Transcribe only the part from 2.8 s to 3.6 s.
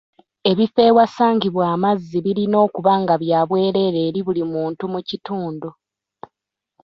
nga bya